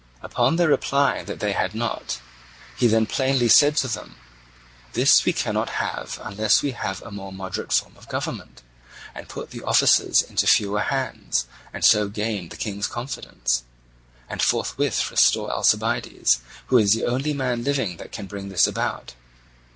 Upon 0.23 0.55
their 0.55 0.69
replying 0.69 1.25
that 1.25 1.39
they 1.39 1.51
had 1.51 1.75
not, 1.75 2.21
he 2.75 2.87
then 2.87 3.05
plainly 3.05 3.47
said 3.47 3.77
to 3.77 3.87
them: 3.87 4.15
"This 4.93 5.25
we 5.25 5.31
cannot 5.31 5.69
have 5.77 6.19
unless 6.23 6.63
we 6.63 6.71
have 6.71 7.03
a 7.03 7.11
more 7.11 7.31
moderate 7.31 7.71
form 7.71 7.95
of 7.97 8.09
government, 8.09 8.63
and 9.13 9.29
put 9.29 9.51
the 9.51 9.61
offices 9.61 10.23
into 10.23 10.47
fewer 10.47 10.79
hands, 10.81 11.45
and 11.71 11.85
so 11.85 12.07
gain 12.07 12.49
the 12.49 12.57
King's 12.57 12.87
confidence, 12.87 13.61
and 14.27 14.41
forthwith 14.41 15.11
restore 15.11 15.51
Alcibiades, 15.51 16.39
who 16.65 16.79
is 16.79 16.93
the 16.93 17.05
only 17.05 17.35
man 17.35 17.63
living 17.63 17.97
that 17.97 18.11
can 18.11 18.25
bring 18.25 18.49
this 18.49 18.65
about. 18.65 19.13